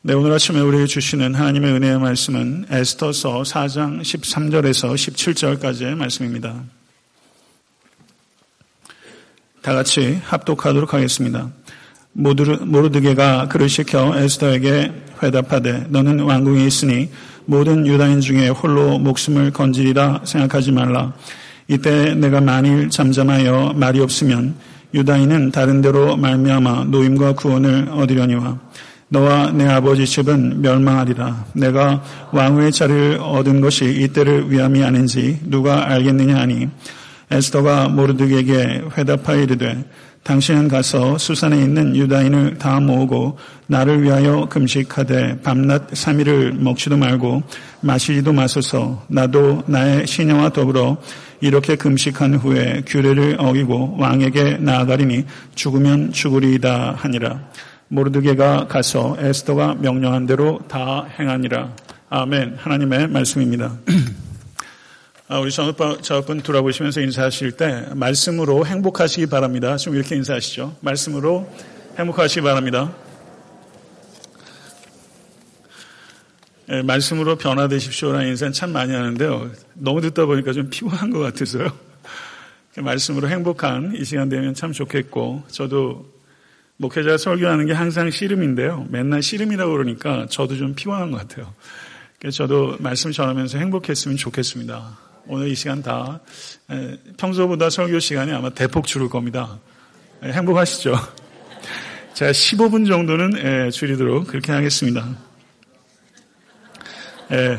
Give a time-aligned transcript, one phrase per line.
[0.00, 6.54] 네, 오늘 아침에 우리에게 주시는 하나님의 은혜의 말씀은 에스터서 4장 13절에서 17절까지의 말씀입니다.
[9.60, 11.50] 다 같이 합독하도록 하겠습니다.
[12.12, 17.10] 모르드게가 그를 시켜 에스더에게 회답하되 너는 왕궁에 있으니
[17.46, 21.12] 모든 유다인 중에 홀로 목숨을 건지리라 생각하지 말라.
[21.66, 24.54] 이때 내가 만일 잠잠하여 말이 없으면
[24.94, 28.60] 유다인은 다른 데로 말미암아 노임과 구원을 얻으려니와
[29.10, 31.46] 너와 내 아버지 집은 멸망하리라.
[31.54, 36.68] 내가 왕후의 자리를 얻은 것이 이때를 위함이 아닌지 누가 알겠느냐 하니
[37.30, 39.84] 에스더가 모르드에게 회답하여 이르되
[40.24, 47.42] 당신은 가서 수산에 있는 유다인을 다 모으고 나를 위하여 금식하되 밤낮 3일을 먹지도 말고
[47.80, 50.98] 마시지도 마소서 나도 나의 시녀와 더불어
[51.40, 57.40] 이렇게 금식한 후에 규례를 어기고 왕에게 나아가리니 죽으면 죽으리이다 하니라.
[57.88, 61.74] 모르드게가 가서 에스더가 명령한 대로 다 행하니라.
[62.10, 62.56] 아멘.
[62.58, 63.78] 하나님의 말씀입니다.
[65.28, 69.76] 아, 우리 저분 돌아보시면서 인사하실 때 말씀으로 행복하시기 바랍니다.
[69.76, 70.76] 좀 이렇게 인사하시죠.
[70.80, 71.50] 말씀으로
[71.98, 72.94] 행복하시기 바랍니다.
[76.66, 79.50] 네, 말씀으로 변화되십시오라는 인사는 참 많이 하는데요.
[79.74, 81.72] 너무 듣다 보니까 좀 피곤한 것 같아서요.
[82.76, 86.17] 말씀으로 행복한 이 시간 되면 참 좋겠고 저도
[86.78, 88.86] 목회자가 설교하는 게 항상 씨름인데요.
[88.88, 91.52] 맨날 씨름이라고 그러니까 저도 좀 피곤한 것 같아요.
[92.32, 94.96] 저도 말씀 전하면서 행복했으면 좋겠습니다.
[95.26, 96.20] 오늘 이 시간 다
[97.16, 99.58] 평소보다 설교 시간이 아마 대폭 줄을 겁니다.
[100.22, 100.94] 행복하시죠?
[102.14, 105.06] 제가 15분 정도는 줄이도록 그렇게 하겠습니다.
[107.32, 107.58] 예.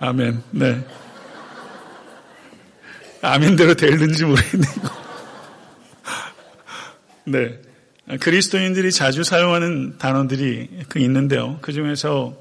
[0.00, 0.42] 아멘.
[0.50, 0.84] 네.
[3.22, 5.02] 아멘대로 될는지 모르겠네요.
[7.26, 7.71] 네.
[8.20, 11.58] 그리스도인들이 자주 사용하는 단어들이 그 있는데요.
[11.60, 12.36] 그 중에서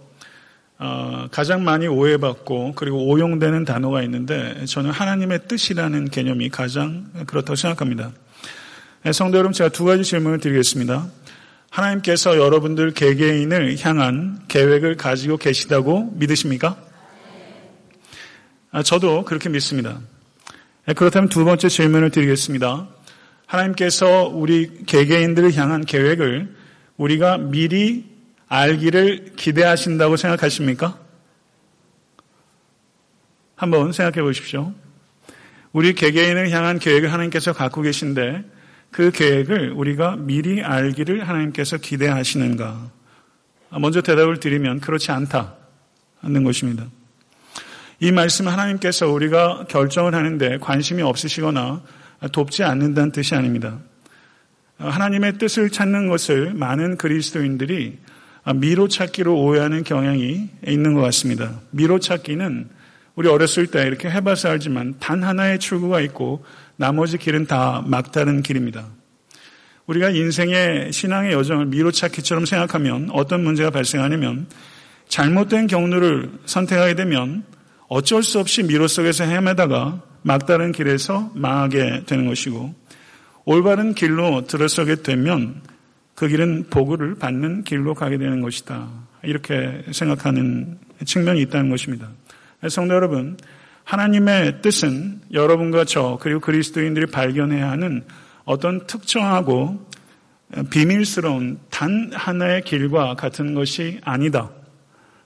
[0.80, 8.11] 어, 가장 많이 오해받고 그리고 오용되는 단어가 있는데 저는 하나님의 뜻이라는 개념이 가장 그렇다고 생각합니다.
[9.04, 11.08] 네, 성도 여러분 제가 두 가지 질문을 드리겠습니다.
[11.70, 16.77] 하나님께서 여러분들 개개인을 향한 계획을 가지고 계시다고 믿으십니까?
[18.71, 19.99] 아, 저도 그렇게 믿습니다.
[20.87, 22.87] 네, 그렇다면 두 번째 질문을 드리겠습니다.
[23.52, 26.56] 하나님께서 우리 개개인들을 향한 계획을
[26.95, 28.06] 우리가 미리
[28.48, 30.98] 알기를 기대하신다고 생각하십니까?
[33.56, 34.73] 한번 생각해 보십시오.
[35.73, 38.44] 우리 개개인을 향한 계획을 하나님께서 갖고 계신데
[38.90, 42.90] 그 계획을 우리가 미리 알기를 하나님께서 기대하시는가?
[43.80, 46.86] 먼저 대답을 드리면 그렇지 않다는 것입니다.
[48.00, 51.82] 이 말씀 하나님께서 우리가 결정을 하는데 관심이 없으시거나
[52.32, 53.80] 돕지 않는다는 뜻이 아닙니다.
[54.77, 57.99] 하나님의 뜻을 찾는 것을 많은 그리스도인들이
[58.55, 61.60] 미로 찾기로 오해하는 경향이 있는 것 같습니다.
[61.71, 62.70] 미로 찾기는
[63.15, 66.43] 우리 어렸을 때 이렇게 해봐서 알지만 단 하나의 출구가 있고
[66.76, 68.87] 나머지 길은 다 막다른 길입니다.
[69.86, 74.48] 우리가 인생의 신앙의 여정을 미로 찾기처럼 생각하면 어떤 문제가 발생하냐면
[75.08, 77.43] 잘못된 경로를 선택하게 되면
[77.89, 82.73] 어쩔 수 없이 미로 속에서 헤매다가 막다른 길에서 망하게 되는 것이고
[83.45, 85.61] 올바른 길로 들어서게 되면
[86.15, 88.87] 그 길은 보고를 받는 길로 가게 되는 것이다.
[89.23, 92.10] 이렇게 생각하는 측면이 있다는 것입니다.
[92.70, 93.37] 성도 여러분,
[93.83, 98.04] 하나님의 뜻은 여러분과 저 그리고 그리스도인들이 발견해야 하는
[98.45, 99.87] 어떤 특정하고
[100.70, 104.52] 비밀스러운 단 하나의 길과 같은 것이 아니다.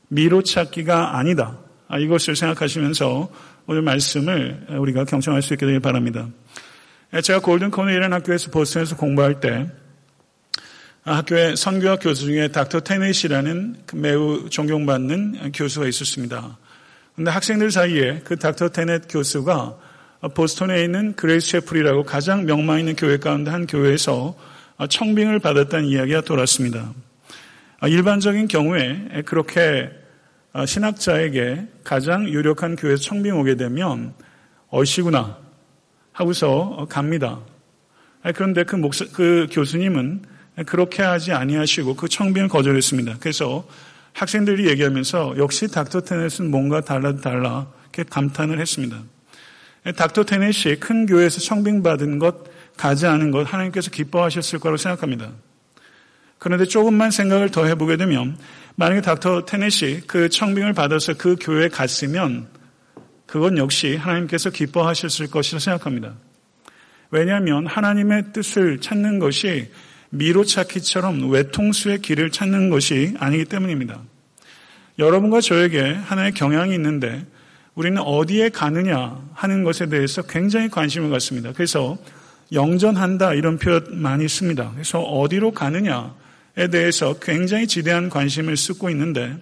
[0.08, 1.58] 미로 찾기가 아니다.
[2.00, 3.30] 이것을 생각하시면서
[3.68, 6.28] 오늘 말씀을 우리가 경청할 수 있게 되길 바랍니다.
[7.24, 9.68] 제가 골든 코너이라는 학교에서 보스턴에서 공부할 때
[11.04, 16.58] 학교에 선교학 교수 중에 닥터 테넷이라는 그 매우 존경받는 교수가 있었습니다.
[17.14, 19.78] 그런데 학생들 사이에 그 닥터 테넷 교수가
[20.36, 24.36] 보스턴에 있는 Grace Chapel이라고 가장 명망 있는 교회 가운데 한 교회에서
[24.90, 26.94] 청빙을 받았다는 이야기가 돌았습니다.
[27.84, 30.05] 일반적인 경우에 그렇게 아,
[30.64, 34.14] 신학자에게 가장 유력한 교회에서 청빙 오게 되면
[34.70, 35.38] 얼씨구나
[36.14, 37.40] 하고서 갑니다.
[38.24, 40.24] 아, 그런데 그 목사, 그 교수님은
[40.66, 43.18] 그렇게 하지 아니하시고 그 청빙을 거절했습니다.
[43.20, 43.68] 그래서
[44.14, 48.98] 학생들이 얘기하면서 역시 닥터 테넷은 뭔가 달라 달라 이렇게 감탄을 했습니다.
[49.98, 52.46] 닥터 테넷이 큰 교회에서 청빙받은 것,
[52.78, 55.32] 가지 않은 것 하나님께서 기뻐하셨을 거라고 생각합니다.
[56.40, 58.38] 그런데 조금만 생각을 더 해보게 되면
[58.78, 62.48] 만약에 닥터 테넷이 그 청빙을 받아서 그 교회에 갔으면
[63.26, 66.16] 그건 역시 하나님께서 기뻐하셨을 것이라 생각합니다.
[67.10, 69.72] 왜냐하면 하나님의 뜻을 찾는 것이
[70.10, 74.02] 미로 찾기처럼 외통수의 길을 찾는 것이 아니기 때문입니다.
[75.00, 77.26] 여러분과 저에게 하나의 경향이 있는데
[77.76, 81.52] 우리는 어디에 가느냐 하는 것에 대해서 굉장히 관심을 갖습니다.
[81.54, 81.98] 그래서
[82.52, 84.72] 영전한다 이런 표현 많이 씁니다.
[84.74, 86.25] 그래서 어디로 가느냐에
[86.72, 89.38] 대해서 굉장히 지대한 관심을 쓰고 있는데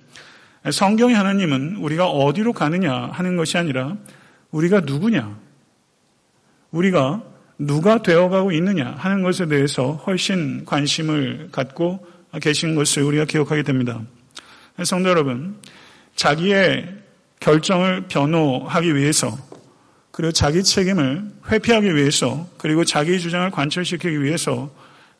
[0.71, 3.97] 성경의 하나님은 우리가 어디로 가느냐 하는 것이 아니라
[4.51, 5.37] 우리가 누구냐,
[6.71, 7.23] 우리가
[7.59, 12.05] 누가 되어가고 있느냐 하는 것에 대해서 훨씬 관심을 갖고
[12.41, 14.01] 계신 것을 우리가 기억하게 됩니다.
[14.83, 15.57] 성도 여러분,
[16.15, 16.87] 자기의
[17.39, 19.37] 결정을 변호하기 위해서
[20.11, 24.71] 그리고 자기 책임을 회피하기 위해서 그리고 자기 주장을 관철시키기 위해서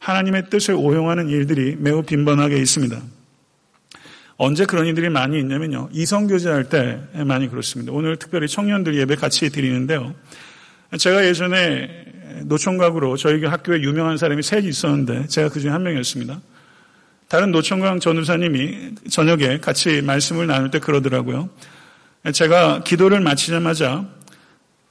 [0.03, 3.01] 하나님의 뜻을 오용하는 일들이 매우 빈번하게 있습니다.
[4.35, 5.89] 언제 그런 일들이 많이 있냐면요.
[5.93, 7.93] 이성교제할 때 많이 그렇습니다.
[7.93, 10.13] 오늘 특별히 청년들 예배 같이 드리는데요.
[10.97, 11.89] 제가 예전에
[12.43, 16.41] 노총각으로 저희 학교에 유명한 사람이 셋이 있었는데 제가 그 중에 한 명이었습니다.
[17.29, 21.49] 다른 노총각 전우사님이 저녁에 같이 말씀을 나눌 때 그러더라고요.
[22.33, 24.05] 제가 기도를 마치자마자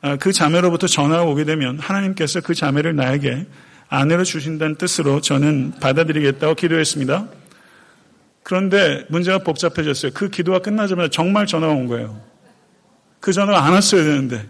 [0.00, 3.46] 아, 그 자매로부터 전화가 오게 되면 하나님께서 그 자매를 나에게
[3.92, 7.28] 아내로 주신다는 뜻으로 저는 받아들이겠다고 기도했습니다.
[8.42, 10.12] 그런데 문제가 복잡해졌어요.
[10.14, 12.18] 그 기도가 끝나자마자 정말 전화가 온 거예요.
[13.20, 14.48] 그 전화가 안 왔어야 되는데.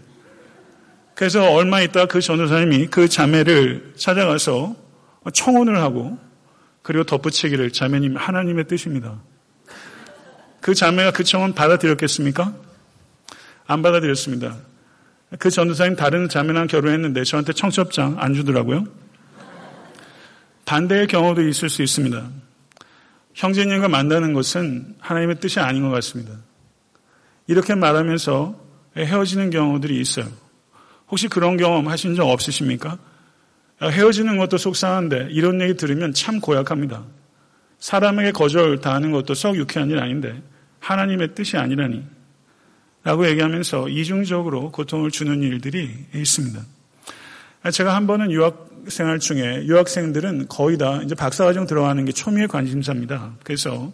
[1.13, 4.77] 그래서 얼마 있다 그 전도사님이 그 자매를 찾아가서
[5.33, 6.17] 청혼을 하고
[6.81, 9.19] 그리고 덧붙이기를 자매님 하나님의 뜻입니다.
[10.61, 12.53] 그 자매가 그 청혼 받아들였겠습니까?
[13.67, 14.55] 안 받아들였습니다.
[15.37, 19.02] 그 전도사님 다른 자매랑 결혼했는데 저한테 청첩장 안 주더라고요.
[20.73, 22.31] 반대의 경우도 있을 수 있습니다.
[23.35, 26.33] 형제님과 만나는 것은 하나님의 뜻이 아닌 것 같습니다.
[27.45, 28.59] 이렇게 말하면서
[28.97, 30.25] 헤어지는 경우들이 있어요.
[31.11, 32.97] 혹시 그런 경험 하신 적 없으십니까?
[33.83, 37.03] 헤어지는 것도 속상한데 이런 얘기 들으면 참 고약합니다.
[37.77, 40.41] 사람에게 거절 당하는 것도 썩 유쾌한 일 아닌데
[40.79, 42.03] 하나님의 뜻이 아니라니
[43.03, 46.63] 라고 얘기하면서 이중적으로 고통을 주는 일들이 있습니다.
[47.71, 53.35] 제가 한 번은 유학 생활 중에 유학생들은 거의 다 이제 박사과정 들어가는 게 초미의 관심사입니다.
[53.43, 53.91] 그래서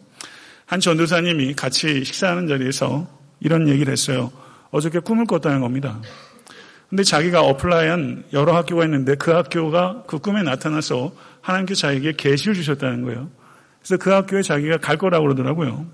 [0.65, 3.07] 한 전도사님이 같이 식사하는 자리에서
[3.39, 4.31] 이런 얘기를 했어요.
[4.71, 5.99] 어저께 꿈을 꿨다는 겁니다.
[6.89, 13.03] 근데 자기가 apply한 여러 학교가 있는데 그 학교가 그 꿈에 나타나서 하나님께서 자기에게 계시를 주셨다는
[13.03, 13.29] 거예요.
[13.79, 15.85] 그래서 그 학교에 자기가 갈 거라고 그러더라고요.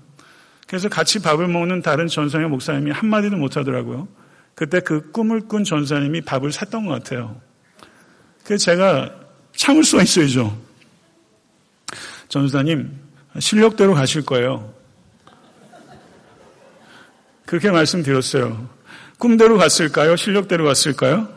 [0.66, 4.08] 그래서 같이 밥을 먹는 다른 전도사님 목사님이 한마디도 못 하더라고요.
[4.54, 7.40] 그때 그 꿈을 꾼 전사님이 밥을 샀던 것 같아요.
[8.46, 9.10] 그래서 제가
[9.56, 10.56] 참을 수가 있어야죠.
[12.28, 12.90] 전사님,
[13.40, 14.72] 실력대로 가실 거예요.
[17.44, 18.68] 그렇게 말씀드렸어요.
[19.18, 20.14] 꿈대로 갔을까요?
[20.16, 21.28] 실력대로 갔을까요?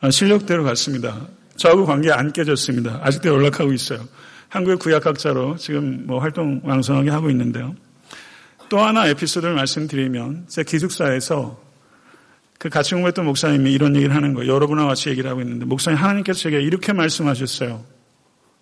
[0.00, 1.28] 아, 실력대로 갔습니다.
[1.56, 3.00] 저하고 관계 안 깨졌습니다.
[3.02, 4.06] 아직도 연락하고 있어요.
[4.48, 7.74] 한국의 구약학자로 지금 뭐 활동 왕성하게 하고 있는데요.
[8.68, 11.63] 또 하나 에피소드를 말씀드리면 제 기숙사에서
[12.58, 14.52] 그 같이 공부했던 목사님이 이런 얘기를 하는 거예요.
[14.52, 17.84] 여러분과 같이 얘기를 하고 있는데 목사님 하나님께서 제게 이렇게 말씀하셨어요.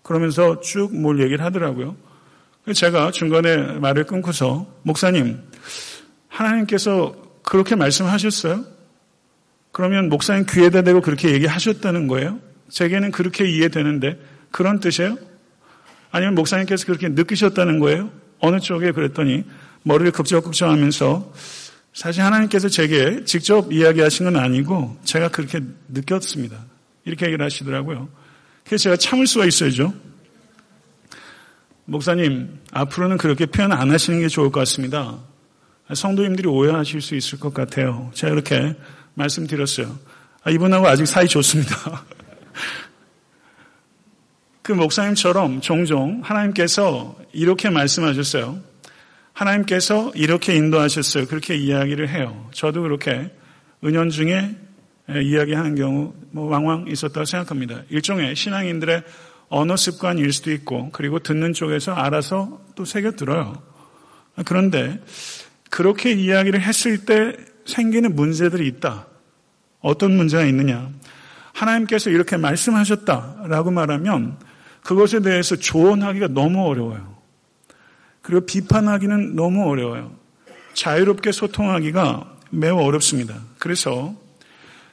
[0.02, 1.96] 그러면서 쭉 뭘 얘기를 하더라고요.
[2.74, 5.38] 제가 중간에 말을 끊고서 목사님
[6.28, 8.64] 하나님께서 그렇게 말씀하셨어요?
[9.72, 12.38] 그러면 목사님 귀에다 대고 그렇게 얘기하셨다는 거예요?
[12.68, 14.18] 제게는 그렇게 이해되는데
[14.50, 15.16] 그런 뜻이에요?
[16.10, 18.10] 아니면 목사님께서 그렇게 느끼셨다는 거예요?
[18.38, 19.44] 어느 쪽에 그랬더니
[19.82, 21.32] 머리를 극적극적하면서
[21.92, 26.56] 사실 하나님께서 제게 직접 이야기하신 건 아니고 제가 그렇게 느꼈습니다.
[27.04, 28.08] 이렇게 얘기를 하시더라고요.
[28.64, 29.92] 그래서 제가 참을 수가 있어야죠.
[31.84, 35.18] 목사님, 앞으로는 그렇게 표현 안 하시는 게 좋을 것 같습니다.
[35.92, 38.10] 성도님들이 오해하실 수 있을 것 같아요.
[38.14, 38.74] 제가 이렇게
[39.14, 39.98] 말씀드렸어요.
[40.44, 42.04] 아, 이분하고 아직 사이 좋습니다.
[44.62, 48.71] 그 목사님처럼 종종 하나님께서 이렇게 말씀하셨어요.
[49.32, 51.26] 하나님께서 이렇게 인도하셨어요.
[51.26, 52.48] 그렇게 이야기를 해요.
[52.52, 53.30] 저도 그렇게
[53.84, 54.56] 은연 중에
[55.08, 57.82] 이야기하는 경우 뭐 왕왕 있었다고 생각합니다.
[57.88, 59.02] 일종의 신앙인들의
[59.48, 63.60] 언어 습관일 수도 있고 그리고 듣는 쪽에서 알아서 또 새겨 들어요.
[64.44, 65.00] 그런데
[65.70, 67.36] 그렇게 이야기를 했을 때
[67.66, 69.06] 생기는 문제들이 있다.
[69.80, 70.90] 어떤 문제가 있느냐?
[71.52, 74.38] 하나님께서 이렇게 말씀하셨다라고 말하면
[74.82, 77.11] 그것에 대해서 조언하기가 너무 어려워요.
[78.22, 80.12] 그리고 비판하기는 너무 어려워요.
[80.74, 83.34] 자유롭게 소통하기가 매우 어렵습니다.
[83.58, 84.14] 그래서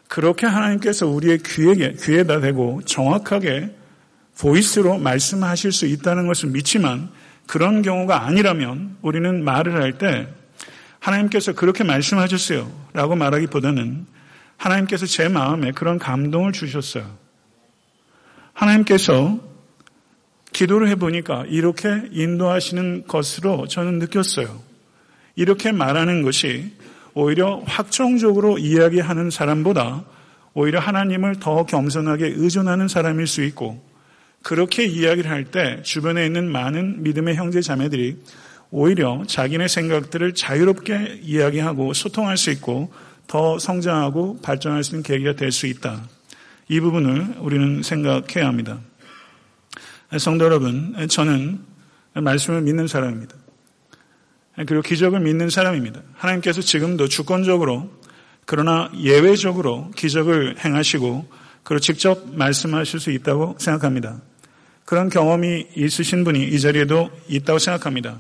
[0.08, 3.76] 그렇게 하나님께서 우리의 귀에, 귀에다 대고 정확하게
[4.40, 7.10] 보이스로 말씀하실 수 있다는 것을 믿지만
[7.48, 10.28] 그런 경우가 아니라면 우리는 말을 할 때
[11.00, 12.70] 하나님께서 그렇게 말씀하셨어요.
[12.94, 14.06] 라고 말하기보다는
[14.58, 17.10] 하나님께서 제 마음에 그런 감동을 주셨어요.
[18.54, 19.40] 하나님께서
[20.60, 24.62] 기도를 해보니까 이렇게 인도하시는 것으로 저는 느꼈어요.
[25.38, 26.74] 이렇게 말하는 것이
[27.14, 30.04] 오히려 확정적으로 이야기하는 사람보다
[30.54, 33.82] 오히려 하나님을 더 겸손하게 의존하는 사람일 수 있고
[34.44, 38.18] 그렇게 이야기를 할 때 주변에 있는 많은 믿음의 형제 자매들이
[38.70, 42.92] 오히려 자기네 생각들을 자유롭게 이야기하고 소통할 수 있고
[43.28, 46.04] 더 성장하고 발전할 수 있는 계기가 될 수 있다.
[46.68, 48.82] 이 부분을 우리는 생각해야 합니다.
[50.18, 51.60] 성도 여러분, 저는
[52.14, 53.36] 말씀을 믿는 사람입니다.
[54.66, 56.02] 그리고 기적을 믿는 사람입니다.
[56.16, 57.92] 하나님께서 지금도 주권적으로
[58.46, 61.28] 그러나 예외적으로 기적을 행하시고
[61.64, 64.20] 그리고 직접 말씀하실 수 있다고 생각합니다.
[64.86, 68.18] 그런 경험이 있으신 분이 이 자리에도 있다고 생각합니다.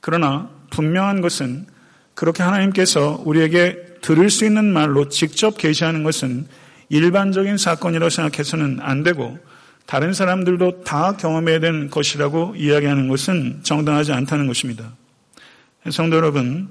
[0.00, 1.66] 그러나 분명한 것은
[2.14, 6.46] 그렇게 하나님께서 우리에게 들을 수 있는 말로 직접 계시하는 것은
[6.88, 9.38] 일반적인 사건이라고 생각해서는 안 되고
[9.86, 14.92] 다른 사람들도 다 경험해야 되는 것이라고 이야기하는 것은 정당하지 않다는 것입니다.
[15.90, 16.68] 성도 여러분,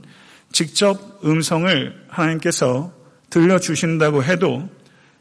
[0.52, 2.92] 직접 음성을 하나님께서
[3.30, 4.70] 들려주신다고 해도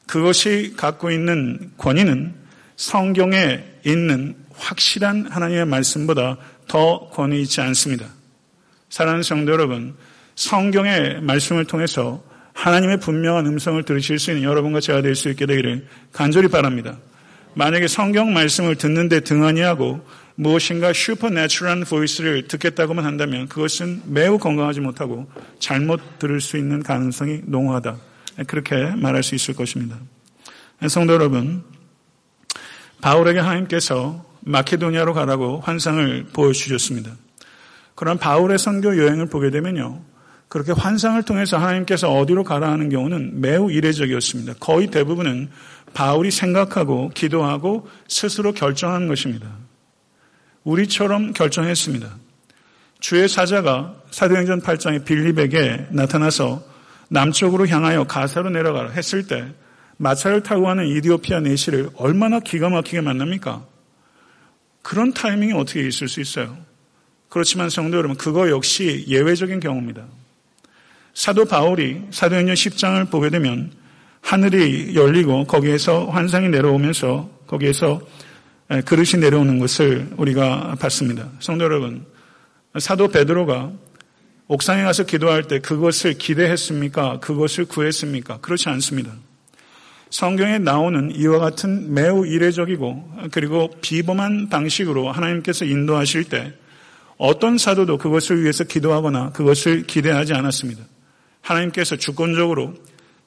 [0.06, 2.34] 그것이 갖고 있는 권위는
[2.76, 6.36] 성경에 있는 확실한 하나님의 말씀보다
[6.68, 8.06] 더 권위 있지 않습니다.
[8.88, 9.94] 사랑하는 성도 여러분,
[10.34, 12.22] 성경의 말씀을 통해서
[12.54, 16.98] 하나님의 분명한 음성을 들으실 수 있는 여러분과 제가 될 수 있게 되기를 간절히 바랍니다.
[17.54, 20.00] 만약에 성경 말씀을 듣는데 등한히 하고
[20.34, 27.96] 무엇인가 슈퍼내추럴한 보이스를 듣겠다고만 한다면 그것은 매우 건강하지 못하고 잘못 들을 수 있는 가능성이 농후하다.
[28.46, 29.96] 그렇게 말할 수 있을 것입니다.
[30.88, 31.62] 성도 여러분,
[33.02, 37.10] 바울에게 하나님께서 마케도니아로 가라고 환상을 보여주셨습니다.
[37.94, 40.02] 그런 바울의 선교 여행을 보게 되면요.
[40.48, 44.54] 그렇게 환상을 통해서 하나님께서 어디로 가라 하는 경우는 매우 이례적이었습니다.
[44.60, 45.48] 거의 대부분은
[45.94, 49.48] 바울이 생각하고 기도하고 스스로 결정한 것입니다.
[50.64, 52.16] 우리처럼 결정했습니다.
[53.00, 56.62] 주의 사자가 사도행전 8장의 빌립에게 나타나서
[57.08, 59.52] 남쪽으로 향하여 가사로 내려가라 했을 때
[59.96, 63.66] 마차를 타고 가는 이디오피아 내시를 얼마나 기가 막히게 만납니까?
[64.82, 66.56] 그런 타이밍이 어떻게 있을 수 있어요?
[67.28, 70.04] 그렇지만 성도 여러분, 그거 역시 예외적인 경우입니다.
[71.14, 73.72] 사도 바울이 사도행전 10장을 보게 되면
[74.22, 78.00] 하늘이 열리고 거기에서 환상이 내려오면서 거기에서
[78.86, 81.28] 그릇이 내려오는 것을 우리가 봤습니다.
[81.40, 82.06] 성도 여러분,
[82.78, 83.72] 사도 베드로가
[84.48, 87.20] 옥상에 가서 기도할 때 그것을 기대했습니까?
[87.20, 88.38] 그것을 구했습니까?
[88.38, 89.12] 그렇지 않습니다.
[90.08, 96.52] 성경에 나오는 이와 같은 매우 이례적이고 그리고 비범한 방식으로 하나님께서 인도하실 때
[97.18, 100.82] 어떤 사도도 그것을 위해서 기도하거나 그것을 기대하지 않았습니다.
[101.40, 102.74] 하나님께서 주권적으로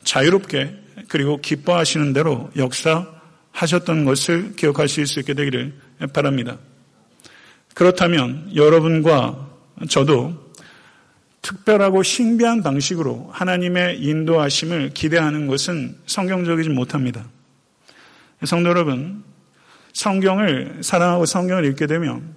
[0.03, 5.73] 자유롭게 그리고 기뻐하시는 대로 역사하셨던 것을 기억하실 수 있게 되기를
[6.13, 6.57] 바랍니다.
[7.73, 9.49] 그렇다면 여러분과
[9.89, 10.33] 저도
[11.41, 17.25] 특별하고 신비한 방식으로 하나님의 인도하심을 기대하는 것은 성경적이지 못합니다.
[18.43, 19.23] 성도 여러분,
[19.93, 22.35] 성경을 사랑하고 성경을 읽게 되면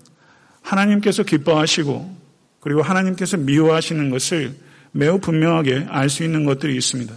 [0.63, 2.17] 하나님께서 기뻐하시고
[2.61, 4.55] 그리고 하나님께서 미워하시는 것을
[4.93, 7.15] 매우 분명하게 알 수 있는 것들이 있습니다.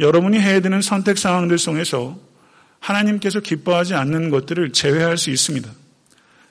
[0.00, 2.18] 여러분이 해야 되는 선택 상황들 속에서
[2.78, 5.68] 하나님께서 기뻐하지 않는 것들을 제외할 수 있습니다.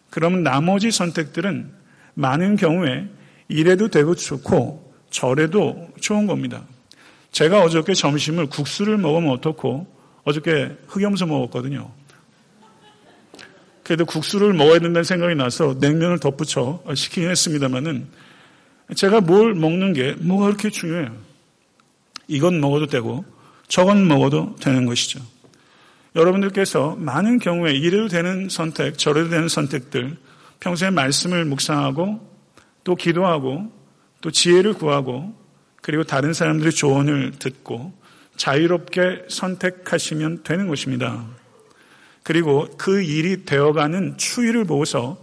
[0.09, 1.71] 그러면 나머지 선택들은
[2.13, 3.07] 많은 경우에
[3.47, 6.63] 이래도 되고 좋고 저래도 좋은 겁니다.
[7.31, 9.87] 제가 어저께 점심을 국수를 먹으면 어떻고
[10.23, 11.91] 어저께 흑염소 먹었거든요.
[13.83, 18.07] 그래도 국수를 먹어야 된다는 생각이 나서 냉면을 덧붙여 시키긴 했습니다만은
[18.95, 21.15] 제가 뭘 먹는 게 뭐가 그렇게 중요해요.
[22.27, 23.23] 이건 먹어도 되고
[23.67, 25.19] 저건 먹어도 되는 것이죠.
[26.15, 30.17] 여러분들께서 많은 경우에 이래도 되는 선택, 저래도 되는 선택들
[30.59, 32.19] 평소에 말씀을 묵상하고
[32.83, 33.71] 또 기도하고
[34.21, 35.35] 또 지혜를 구하고
[35.81, 37.93] 그리고 다른 사람들의 조언을 듣고
[38.35, 41.25] 자유롭게 선택하시면 되는 것입니다.
[42.23, 45.17] 그리고 그 일이 되어가는 추이를 보고서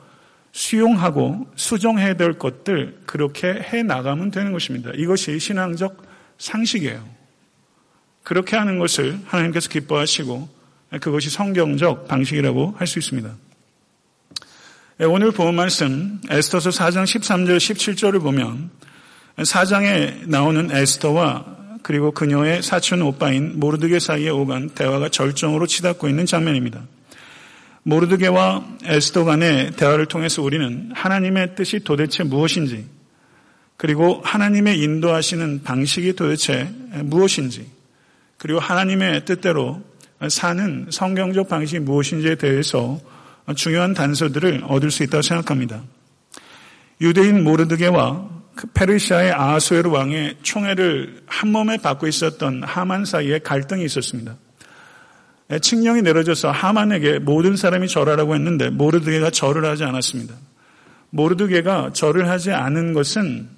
[0.52, 4.90] 수용하고 수정해야 될 것들 그렇게 해 나가면 되는 것입니다.
[4.94, 6.02] 이것이 신앙적
[6.38, 7.13] 상식이에요.
[8.24, 10.48] 그렇게 하는 것을 하나님께서 기뻐하시고
[11.00, 13.30] 그것이 성경적 방식이라고 할 수 있습니다.
[15.00, 18.70] 예, 오늘 본 말씀 에스터서 4장 13절 17절을 보면
[19.38, 21.46] 4장에 나오는 에스터와
[21.82, 26.82] 그리고 그녀의 사촌 오빠인 모르드게 사이에 오간 대화가 절정으로 치닫고 있는 장면입니다.
[27.82, 32.86] 모르드게와 에스터 간의 대화를 통해서 우리는 하나님의 뜻이 도대체 무엇인지
[33.76, 36.70] 그리고 하나님의 인도하시는 방식이 도대체
[37.02, 37.73] 무엇인지
[38.38, 39.82] 그리고 하나님의 뜻대로
[40.28, 42.98] 사는 성경적 방식이 무엇인지에 대해서
[43.56, 45.82] 중요한 단서들을 얻을 수 있다고 생각합니다.
[47.00, 54.36] 유대인 모르드게와 그 페르시아의 아하수에르 왕의 총애를 한 몸에 받고 있었던 하만 사이에 갈등이 있었습니다.
[55.60, 60.34] 칙령이 내려져서 하만에게 모든 사람이 절하라고 했는데 모르드게가 절을 하지 않았습니다.
[61.10, 63.48] 모르드게가 절을 하지 않은 것은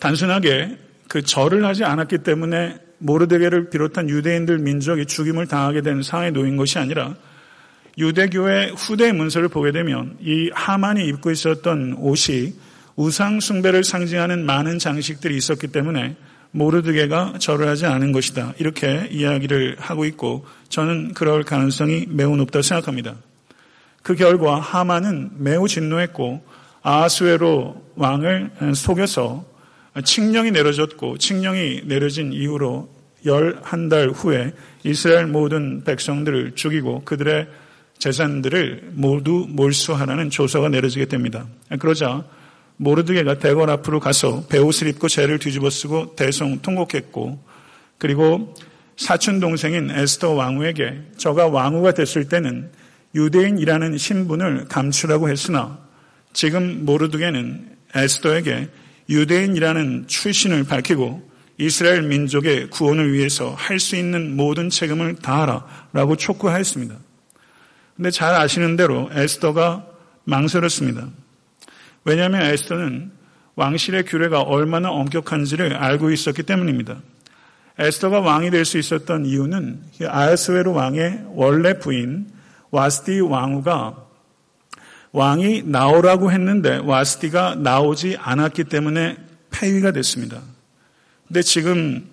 [0.00, 0.78] 단순하게
[1.08, 6.78] 그 절을 하지 않았기 때문에 모르드게를 비롯한 유대인들 민족이 죽임을 당하게 된 상황에 놓인 것이
[6.78, 7.14] 아니라
[7.98, 12.54] 유대교의 후대 문서를 보게 되면 이 하만이 입고 있었던 옷이
[12.96, 16.16] 우상 숭배를 상징하는 많은 장식들이 있었기 때문에
[16.52, 18.54] 모르드게가 절을 하지 않은 것이다.
[18.58, 23.16] 이렇게 이야기를 하고 있고 저는 그럴 가능성이 매우 높다고 생각합니다.
[24.02, 26.44] 그 결과 하만은 매우 진노했고
[26.82, 29.44] 아수에로 왕을 속여서
[30.02, 32.88] 칙령이 내려졌고 칙령이 내려진 이후로
[33.24, 37.48] 열한 달 후에 이스라엘 모든 백성들을 죽이고 그들의
[37.98, 41.46] 재산들을 모두 몰수하라는 조서가 내려지게 됩니다.
[41.78, 42.24] 그러자
[42.76, 47.38] 모르드게가 대궐 앞으로 가서 배옷을 입고 죄를 뒤집어 쓰고 대성 통곡했고
[47.98, 48.54] 그리고
[48.96, 52.70] 사촌 동생인 에스더 왕후에게 저가 왕후가 됐을 때는
[53.14, 55.78] 유대인이라는 신분을 감추라고 했으나
[56.32, 58.68] 지금 모르드게는 에스더에게
[59.08, 66.96] 유대인이라는 출신을 밝히고 이스라엘 민족의 구원을 위해서 할 수 있는 모든 책임을 다하라 라고 촉구하였습니다.
[67.96, 69.86] 근데 잘 아시는 대로 에스더가
[70.24, 71.08] 망설였습니다.
[72.04, 73.12] 왜냐하면 에스더는
[73.56, 77.00] 왕실의 규례가 얼마나 엄격한지를 알고 있었기 때문입니다.
[77.78, 82.26] 에스더가 왕이 될 수 있었던 이유는 아야스웨르 왕의 원래 부인
[82.70, 84.03] 와스티 왕후가
[85.14, 89.16] 왕이 나오라고 했는데 와스티가 나오지 않았기 때문에
[89.52, 90.42] 폐위가 됐습니다.
[91.28, 92.04] 근데 지금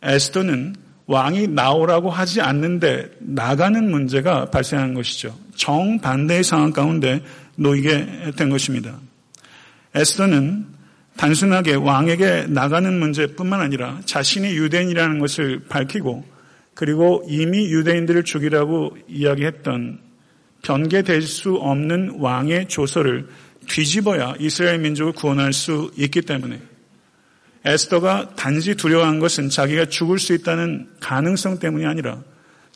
[0.00, 0.76] 에스더는
[1.06, 5.36] 왕이 나오라고 하지 않는데 나가는 문제가 발생한 것이죠.
[5.56, 7.20] 정반대의 상황 가운데
[7.56, 8.96] 놓이게 된 것입니다.
[9.96, 10.66] 에스더는
[11.16, 16.24] 단순하게 왕에게 나가는 문제뿐만 아니라 자신이 유대인이라는 것을 밝히고
[16.74, 20.05] 그리고 이미 유대인들을 죽이라고 이야기했던
[20.66, 23.28] 변개될 수 없는 왕의 조서를
[23.68, 26.60] 뒤집어야 이스라엘 민족을 구원할 수 있기 때문에
[27.64, 32.20] 에스더가 단지 두려워한 것은 자기가 죽을 수 있다는 가능성 때문이 아니라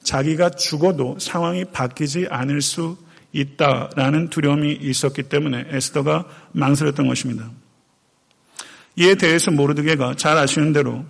[0.03, 2.96] 자기가 죽어도 상황이 바뀌지 않을 수
[3.33, 7.50] 있다라는 두려움이 있었기 때문에 에스더가 망설였던 것입니다.
[8.96, 11.05] 이에 대해서 모르드게가 잘 아시는 대로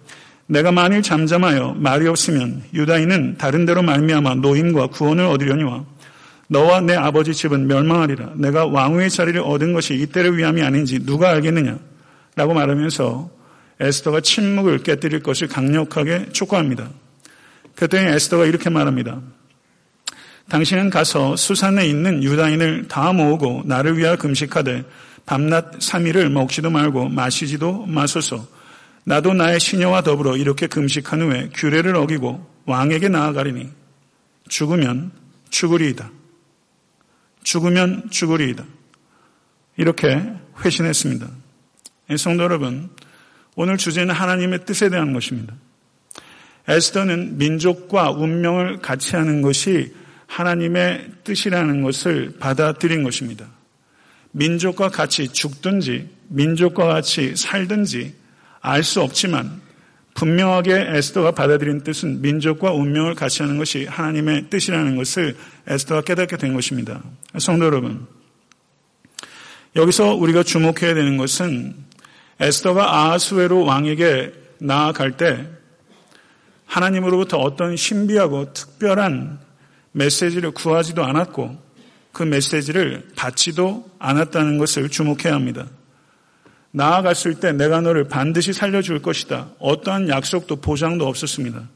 [0.47, 5.87] 내가 만일 잠잠하여 말이 없으면 유다인은 다른 데로 말미암아 노임과 구원을 얻으려니와
[6.53, 8.33] 너와 내 아버지 집은 멸망하리라.
[8.35, 11.79] 내가 왕후의 자리를 얻은 것이 이때를 위함이 아닌지 누가 알겠느냐?
[12.35, 13.31] 라고 말하면서
[13.79, 16.91] 에스더가 침묵을 깨뜨릴 것을 강력하게 촉구합니다.
[17.77, 19.21] 그때 에스더가 이렇게 말합니다.
[20.49, 24.85] 당신은 가서 수산에 있는 유다인을 다 모으고 나를 위하여 금식하되
[25.27, 28.45] 밤낮 3일을 먹지도 말고 마시지도 마소서.
[29.05, 33.69] 나도 나의 시녀와 더불어 이렇게 금식한 후에 규례를 어기고 왕에게 나아가리니
[34.49, 35.13] 죽으면
[35.51, 36.11] 죽으리이다.
[37.43, 38.65] 죽으면 죽으리이다.
[39.77, 40.23] 이렇게
[40.65, 41.29] 회신했습니다.
[42.11, 42.91] 예, 성도 여러분,
[43.57, 45.55] 오늘 주제는 하나님의 뜻에 대한 것입니다.
[46.69, 49.95] 에스더는 민족과 운명을 같이 하는 것이
[50.27, 53.49] 하나님의 뜻이라는 것을 받아들인 것입니다.
[54.33, 58.15] 민족과 같이 죽든지 민족과 같이 살든지
[58.61, 59.61] 알 수 없지만
[60.15, 66.55] 분명하게 에스더가 받아들인 뜻은 민족과 운명을 같이 하는 것이 하나님의 뜻이라는 것을 에스더가 깨닫게 된
[66.55, 67.03] 것입니다.
[67.39, 68.07] 성도 여러분,
[69.77, 71.75] 여기서 우리가 주목해야 되는 것은
[72.41, 75.47] 에스더가 아하수에로 왕에게 나아갈 때
[76.67, 79.39] 하나님으로부터 어떤 신비하고 특별한
[79.93, 81.71] 메시지를 구하지도 않았고
[82.13, 85.67] 그 메시지를 받지도 않았다는 것을 주목해야 합니다.
[86.73, 89.51] 나아갔을 때 내가 너를 반드시 살려줄 것이다.
[89.59, 91.69] 어떠한 약속도 보장도 없었습니다.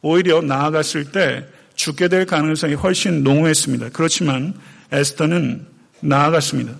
[0.00, 3.90] 오히려 나아갔을 때 죽게 될 가능성이 훨씬 농후했습니다.
[3.90, 4.54] 그렇지만
[4.90, 5.66] 에스터는
[6.00, 6.74] 나아갔습니다.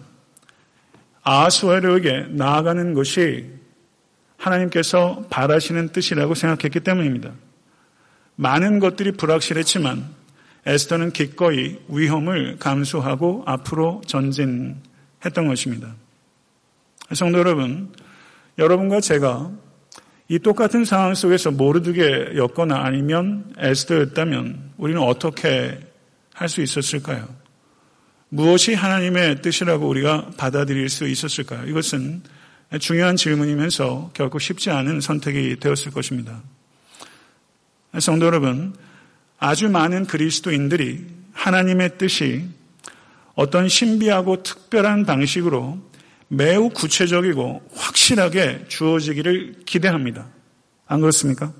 [1.22, 3.46] 아수에르에게 나아가는 것이
[4.36, 7.30] 하나님께서 바라시는 뜻이라고 생각했기 때문입니다.
[8.34, 10.04] 많은 것들이 불확실했지만
[10.66, 15.94] 에스터는 기꺼이 위험을 감수하고 앞으로 전진했던 것입니다.
[17.14, 17.92] 성도 여러분,
[18.58, 19.50] 여러분과 제가
[20.28, 25.80] 이 똑같은 상황 속에서 모르드게였거나 아니면 에스더였다면 우리는 어떻게
[26.34, 27.28] 할 수 있었을까요?
[28.28, 31.66] 무엇이 하나님의 뜻이라고 우리가 받아들일 수 있었을까요?
[31.66, 32.22] 이것은
[32.80, 36.42] 중요한 질문이면서 결코 쉽지 않은 선택이 되었을 것입니다.
[37.98, 38.74] 성도 여러분,
[39.38, 42.48] 아주 많은 그리스도인들이 하나님의 뜻이
[43.34, 45.78] 어떤 신비하고 특별한 방식으로
[46.34, 50.28] 매우 구체적이고 확실하게 주어지기를 기대합니다.
[50.86, 51.52] 안 그렇습니까?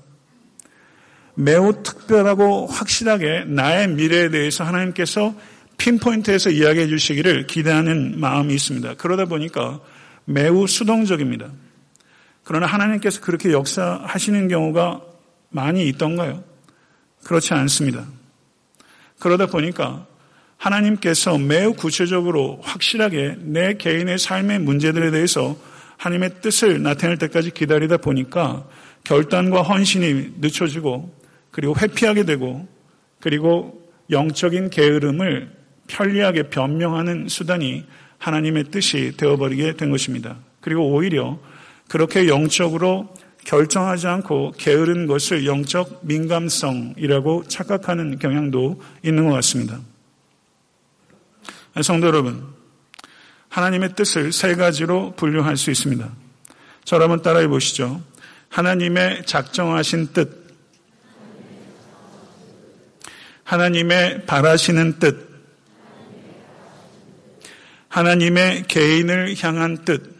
[1.35, 5.35] 매우 특별하고 확실하게 나의 미래에 대해서 하나님께서
[5.77, 8.95] 핀포인트에서 이야기해 주시기를 기대하는 마음이 있습니다.
[8.95, 9.79] 그러다 보니까
[10.25, 11.51] 매우 수동적입니다.
[12.43, 15.01] 그러나 하나님께서 그렇게 역사하시는 경우가
[15.49, 16.43] 많이 있던가요?
[17.23, 18.07] 그렇지 않습니다.
[19.19, 20.07] 그러다 보니까
[20.57, 25.57] 하나님께서 매우 구체적으로 확실하게 내 개인의 삶의 문제들에 대해서
[25.97, 28.65] 하나님의 뜻을 나타낼 때까지 기다리다 보니까
[29.03, 31.13] 결단과 헌신이 늦춰지고
[31.51, 32.67] 그리고 회피하게 되고
[33.19, 35.51] 그리고 영적인 게으름을
[35.87, 37.85] 편리하게 변명하는 수단이
[38.17, 40.37] 하나님의 뜻이 되어버리게 된 것입니다.
[40.61, 41.39] 그리고 오히려
[41.89, 43.13] 그렇게 영적으로
[43.45, 49.79] 결정하지 않고 게으른 것을 영적 민감성이라고 착각하는 경향도 있는 것 같습니다.
[51.81, 52.45] 성도 여러분,
[53.49, 56.07] 하나님의 뜻을 세 가지로 분류할 수 있습니다.
[56.85, 58.01] 저를 한번 따라해 보시죠.
[58.49, 60.43] 하나님의 작정하신 뜻,
[63.43, 65.29] 하나님의 바라시는 뜻,
[67.87, 70.13] 하나님의 개인을 향한 뜻,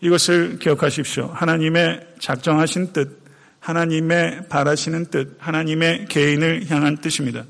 [0.00, 1.26] 이것을 기억하십시오.
[1.34, 3.24] 하나님의 작정하신 뜻,
[3.58, 7.44] 하나님의 바라시는 뜻, 하나님의 개인을 향한 뜻입니다.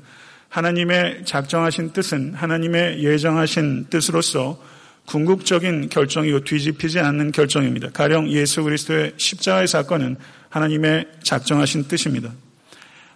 [0.49, 4.61] 하나님의 작정하신 뜻은 하나님의 예정하신 뜻으로서
[5.05, 7.91] 궁극적인 결정이고 뒤집히지 않는 결정입니다.
[7.91, 10.17] 가령 예수 그리스도의 십자가의 사건은
[10.49, 12.31] 하나님의 작정하신 뜻입니다.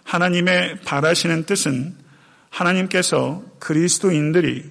[0.04, 1.94] 하나님의 바라시는 뜻은
[2.50, 4.64] 하나님께서 그리스도인들이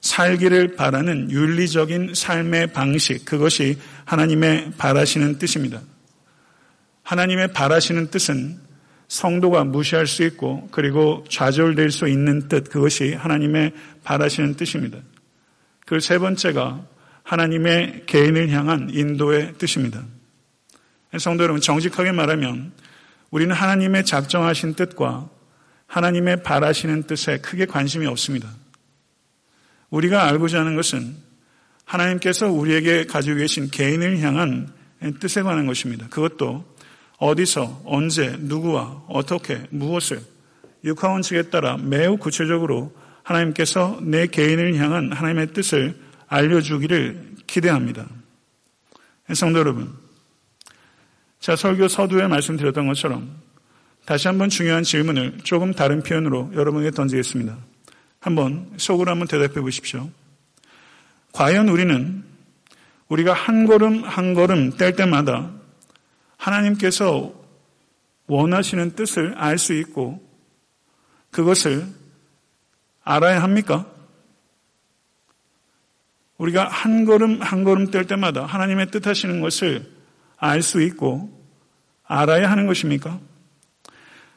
[0.00, 5.80] 살기를 바라는 윤리적인 삶의 방식, 그것이 하나님의 바라시는 뜻입니다.
[7.02, 8.58] 하나님의 바라시는 뜻은
[9.08, 13.72] 성도가 무시할 수 있고 그리고 좌절될 수 있는 뜻, 그것이 하나님의
[14.04, 14.98] 바라시는 뜻입니다.
[15.86, 16.84] 그 세 번째가
[17.22, 20.04] 하나님의 개인을 향한 인도의 뜻입니다.
[21.18, 22.72] 성도 여러분, 정직하게 말하면
[23.30, 25.28] 우리는 하나님의 작정하신 뜻과
[25.86, 28.50] 하나님의 바라시는 뜻에 크게 관심이 없습니다.
[29.90, 31.16] 우리가 알고자 하는 것은
[31.84, 34.70] 하나님께서 우리에게 가지고 계신 개인을 향한
[35.20, 36.06] 뜻에 관한 것입니다.
[36.08, 36.64] 그것도
[37.18, 40.20] 어디서, 언제, 누구와, 어떻게, 무엇을
[40.84, 45.96] 육하원칙에 따라 매우 구체적으로 하나님께서 내 개인을 향한 하나님의 뜻을
[46.28, 48.06] 알려주기를 기대합니다.
[49.34, 49.92] 성도 여러분,
[51.40, 53.30] 자 설교 서두에 말씀드렸던 것처럼
[54.04, 57.56] 다시 한번 중요한 질문을 조금 다른 표현으로 여러분에게 던지겠습니다.
[58.20, 60.08] 한번 속으로 한번 대답해 보십시오.
[61.32, 62.24] 과연 우리는
[63.08, 65.50] 우리가 한 걸음 한 걸음 뗄 때마다
[66.38, 67.34] 하나님께서
[68.26, 70.26] 원하시는 뜻을 알 수 있고
[71.30, 71.86] 그것을
[73.04, 73.86] 알아야 합니까?
[76.38, 79.90] 우리가 한 걸음 한 걸음 뗄 때마다 하나님의 뜻하시는 것을
[80.36, 81.36] 알 수 있고
[82.04, 83.18] 알아야 하는 것입니까?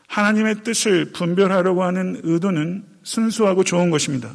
[0.07, 4.33] 하나님의 뜻을 분별하려고 하는 의도는 순수하고 좋은 것입니다.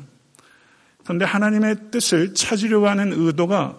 [1.05, 3.77] 그런데 하나님의 뜻을 찾으려고 하는 의도가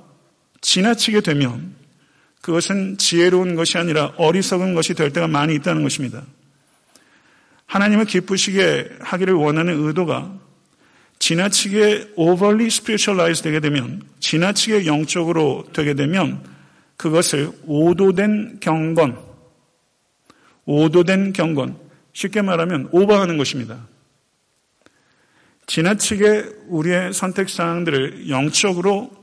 [0.62, 1.77] 지나치게 되면
[2.48, 6.24] 그것은 지혜로운 것이 아니라 어리석은 것이 될 때가 많이 있다는 것입니다.
[7.66, 10.34] 하나님을 기쁘시게 하기를 원하는 의도가
[11.20, 16.42] 지나치게 overly spiritualize 되게 되면, 지나치게 영적으로 되게 되면
[16.96, 19.20] 그것을 오도된 경건,
[20.64, 21.78] 오도된 경건,
[22.14, 23.86] 쉽게 말하면 오버하는 것입니다.
[25.66, 29.17] 지나치게 우리의 선택사항들을 영적으로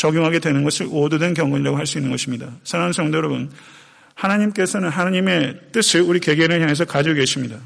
[0.00, 2.50] 적용하게 되는 것을 오도된 경건이라고 할 수 있는 것입니다.
[2.64, 3.50] 사랑하는 성도 여러분,
[4.14, 7.58] 하나님께서는 하나님의 뜻을 우리 개개인을 향해서 가지고 계십니다.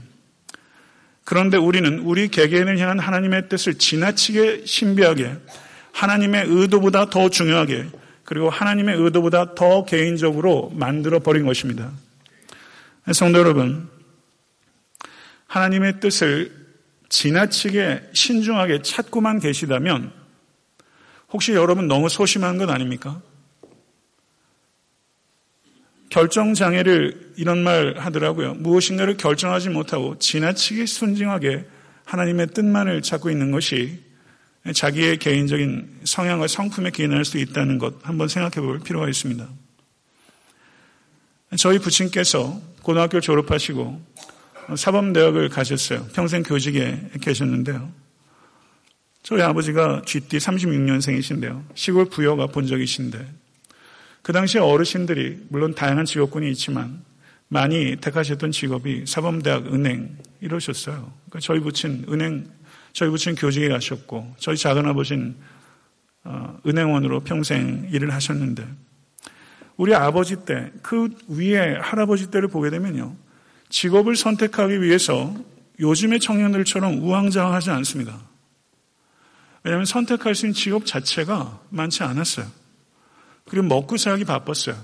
[1.22, 5.36] 그런데 우리는 우리 개개인을 향한 하나님의 뜻을 지나치게 신비하게
[5.92, 7.86] 하나님의 의도보다 더 중요하게
[8.24, 11.92] 그리고 하나님의 의도보다 더 개인적으로 만들어 버린 것입니다.
[13.12, 13.88] 성도 여러분,
[15.46, 16.50] 하나님의 뜻을
[17.10, 20.23] 지나치게 신중하게 찾고만 계시다면
[21.34, 23.20] 혹시 여러분 너무 소심한 것 아닙니까?
[26.10, 28.54] 결정장애를 이런 말 하더라고요.
[28.54, 31.66] 무엇인가를 결정하지 못하고 지나치게 순진하게
[32.04, 34.00] 하나님의 뜻만을 찾고 있는 것이
[34.72, 39.44] 자기의 개인적인 성향과 성품에 기인할 수 있다는 것 한번 생각해 볼 필요가 있습니다.
[41.58, 44.00] 저희 부친께서 고등학교 졸업하시고
[44.76, 46.06] 사범대학을 가셨어요.
[46.14, 48.03] 평생 교직에 계셨는데요.
[49.24, 51.64] 저희 아버지가 GT 36년생이신데요.
[51.74, 53.26] 시골 부여가 본적이신데
[54.20, 57.02] 그 당시에 어르신들이 물론 다양한 직업군이 있지만
[57.48, 61.10] 많이 택하셨던 직업이 사범대학 은행 이러셨어요.
[61.24, 62.46] 그러니까 저희 부친 은행
[62.92, 65.34] 저희 부친 교직에 가셨고 저희 작은 아버지는
[66.24, 68.66] 어, 은행원으로 평생 일을 하셨는데
[69.78, 73.16] 우리 아버지 때 그 위에 할아버지 때를 보게 되면요.
[73.70, 75.34] 직업을 선택하기 위해서
[75.80, 78.33] 요즘의 청년들처럼 우왕좌왕하지 않습니다.
[79.64, 82.46] 왜냐하면 선택할 수 있는 직업 자체가 많지 않았어요.
[83.46, 84.76] 그리고 먹고 살기 바빴어요.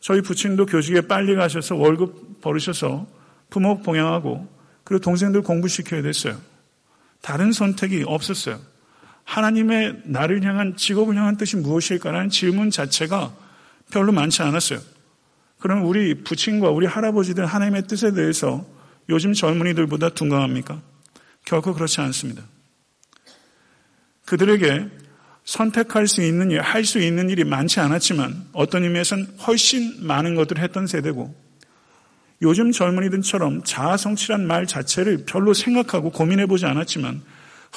[0.00, 3.06] 저희 부친도 교직에 빨리 가셔서 월급 벌으셔서
[3.50, 4.48] 부모 봉양하고
[4.84, 6.40] 그리고 동생들 공부시켜야 됐어요.
[7.20, 8.60] 다른 선택이 없었어요.
[9.24, 13.34] 하나님의 나를 향한 직업을 향한 뜻이 무엇일까라는 질문 자체가
[13.90, 14.80] 별로 많지 않았어요.
[15.58, 18.64] 그럼 우리 부친과 우리 할아버지들 하나님의 뜻에 대해서
[19.08, 20.80] 요즘 젊은이들보다 둔감합니까?
[21.44, 22.42] 결코 그렇지 않습니다.
[24.28, 24.88] 그들에게
[25.44, 30.62] 선택할 수 있는 일, 할 수 있는 일이 많지 않았지만 어떤 의미에서는 훨씬 많은 것들을
[30.62, 31.34] 했던 세대고
[32.42, 37.22] 요즘 젊은이들처럼 자아성취란 말 자체를 별로 생각하고 고민해 보지 않았지만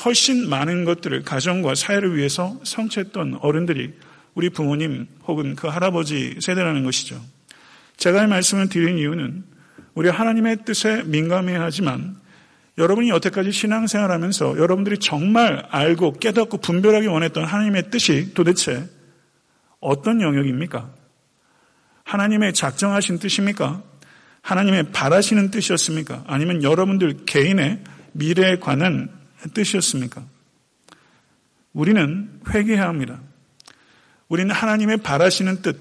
[0.03, 3.93] 훨씬 많은 것들을 가정과 사회를 위해서 성취했던 어른들이
[4.33, 7.21] 우리 부모님 혹은 그 할아버지 세대라는 것이죠.
[7.95, 9.43] 제가 이 말씀을 드린 이유는
[9.93, 12.20] 우리 하나님의 뜻에 민감해야 하지만
[12.81, 18.89] 여러분이 여태까지 신앙생활 하면서 여러분들이 정말 알고 깨닫고 분별하기 원했던 하나님의 뜻이 도대체
[19.79, 20.91] 어떤 영역입니까?
[22.03, 23.83] 하나님의 작정하신 뜻입니까?
[24.41, 26.23] 하나님의 바라시는 뜻이었습니까?
[26.25, 29.09] 아니면 여러분들 개인의 미래에 관한
[29.53, 30.23] 뜻이었습니까?
[31.73, 33.19] 우리는 회개해야 합니다.
[34.27, 35.79] 우리는 하나님의 바라시는 뜻,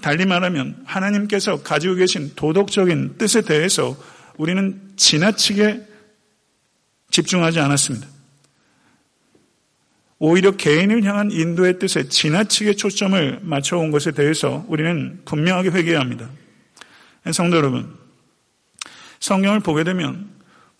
[0.00, 3.96] 달리 말하면 하나님께서 가지고 계신 도덕적인 뜻에 대해서
[4.38, 5.88] 우리는 지나치게
[7.10, 8.06] 집중하지 않았습니다.
[10.20, 16.28] 오히려 개인을 향한 인도의 뜻에 지나치게 초점을 맞춰온 것에 대해서 우리는 분명하게 회개해야 합니다.
[17.32, 17.96] 성도 여러분,
[19.20, 20.28] 성경을 보게 되면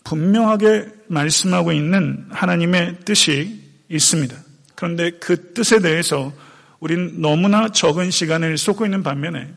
[0.05, 4.37] 분명하게 말씀하고 있는 하나님의 뜻이 있습니다.
[4.75, 6.33] 그런데 그 뜻에 대해서
[6.81, 9.53] 우리는 너무나 적은 시간을 쏟고 있는 반면에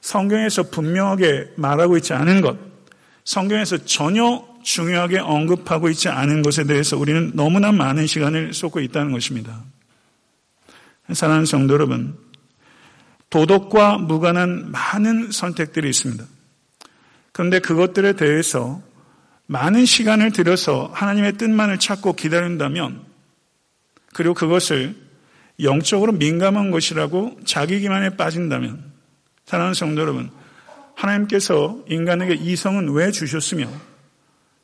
[0.00, 2.56] 성경에서 분명하게 말하고 있지 않은 것,
[3.24, 9.62] 성경에서 전혀 중요하게 언급하고 있지 않은 것에 대해서 우리는 너무나 많은 시간을 쏟고 있다는 것입니다.
[11.12, 12.16] 사랑하는 성도 여러분,
[13.30, 16.24] 도덕과 무관한 많은 선택들이 있습니다.
[17.32, 18.82] 그런데 그것들에 대해서
[19.46, 23.00] 많은 시간을 들여서 하나님의 뜻만을 찾고 기다린다면
[24.12, 24.94] 그리고 그것을
[25.62, 28.92] 영적으로 민감한 것이라고 자기 기만에 빠진다면
[29.46, 30.30] 사랑하는 성도 여러분
[30.94, 33.68] 하나님께서 인간에게 이성은 왜 주셨으며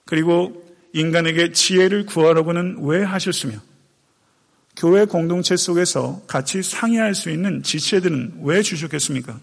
[0.06, 0.64] 그리고
[0.94, 3.58] 인간에게 지혜를 구하라고는 왜 하셨으며
[4.76, 9.38] 교회 공동체 속에서 같이 상의할 수 있는 지체들은 왜 주셨겠습니까?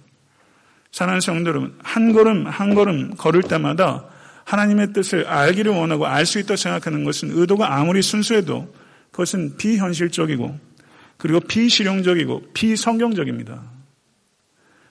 [0.91, 4.05] 사랑하는 성도 여러분, 한 걸음 한 걸음 걸을 때마다
[4.45, 8.73] 하나님의 뜻을 알기를 원하고 알 수 있다고 생각하는 것은 의도가 아무리 순수해도
[9.11, 10.59] 그것은 비현실적이고
[11.17, 13.63] 그리고 비실용적이고 비성경적입니다.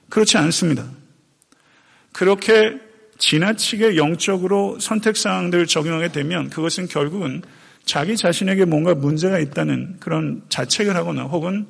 [0.09, 0.87] 그렇지 않습니다.
[2.13, 2.81] 그렇게
[3.23, 7.41] 지나치게 영적으로 선택사항들을 적용하게 되면 그것은 결국은
[7.85, 11.69] 자기 자신에게 뭔가 문제가 있다는 그런 자책을 하거나 혹은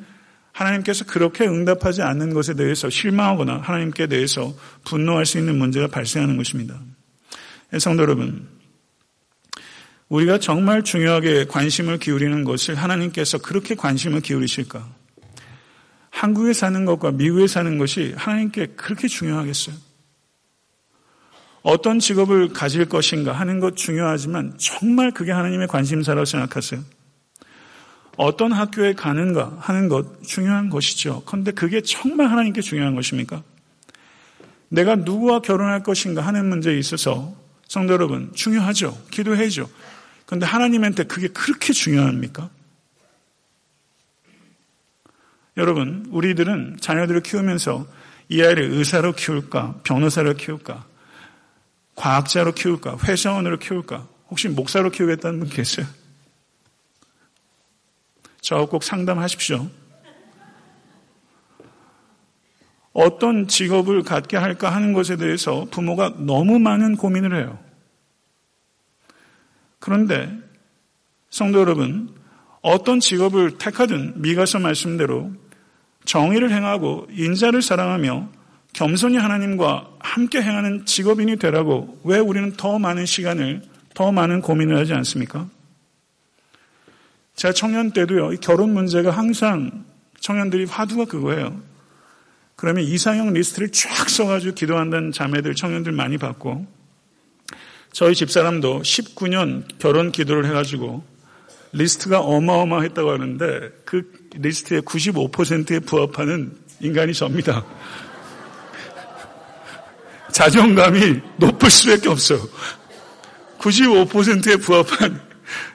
[0.53, 6.81] 하나님께서 그렇게 응답하지 않는 것에 대해서 실망하거나 하나님께 대해서 분노할 수 있는 문제가 발생하는 것입니다.
[7.79, 8.49] 성도 여러분,
[10.09, 14.89] 우리가 정말 중요하게 관심을 기울이는 것을 하나님께서 그렇게 관심을 기울이실까?
[16.09, 19.92] 한국에 사는 것과 미국에 사는 것이 하나님께 그렇게 중요하겠어요?
[21.63, 26.81] 어떤 직업을 가질 것인가 하는 것 중요하지만 정말 그게 하나님의 관심사라고 생각하세요?
[28.17, 31.23] 어떤 학교에 가는가 하는 것 중요한 것이죠.
[31.25, 33.43] 그런데 그게 정말 하나님께 중요한 것입니까?
[34.69, 37.35] 내가 누구와 결혼할 것인가 하는 문제에 있어서
[37.69, 38.99] 성도 여러분 중요하죠.
[39.11, 39.69] 기도해죠.
[40.27, 42.51] 그런데 하나님한테 그게 그렇게 중요합니까?
[45.59, 47.87] 여러분, 우리들은 자녀들을 키우면서
[48.31, 50.87] 이 아이를 의사로 키울까, 변호사로 키울까,
[51.95, 55.87] 과학자로 키울까, 회사원으로 키울까, 혹시 목사로 키우겠다는 분 계세요?
[58.41, 59.69] 저하고 꼭 상담하십시오.
[62.93, 67.59] 어떤 직업을 갖게 할까 하는 것에 대해서 부모가 너무 많은 고민을 해요.
[69.79, 70.31] 그런데
[71.31, 72.15] 성도 여러분,
[72.61, 75.33] 어떤 직업을 택하든 미가서 말씀대로
[76.05, 78.29] 정의를 행하고 인자를 사랑하며
[78.73, 83.63] 겸손히 하나님과 함께 행하는 직업인이 되라고 왜 우리는 더 많은 시간을,
[83.95, 85.49] 더 많은 고민을 하지 않습니까?
[87.37, 89.85] 제가 청년 때도요, 결혼 문제가 항상
[90.21, 91.61] 청년들이 화두가 그거예요.
[92.57, 96.67] 그러면 이상형 리스트를 쫙 써가지고 기도한다는 자매들, 청년들 많이 받고,
[97.93, 101.05] 저희 집사람도 19년 결혼 기도를 해가지고
[101.73, 107.65] 리스트가 어마어마했다고 하는데 그 리스트의 95%에 부합하는 인간이 접니다.
[110.33, 112.41] 자존감이 높을 수밖에 없어요.
[113.59, 115.21] 95%에 부합한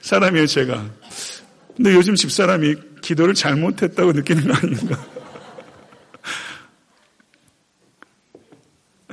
[0.02, 0.86] 사람이에요, 제가.
[1.76, 5.06] 근데 요즘 집사람이 기도를 잘못했다고 느끼는 거 아닌가.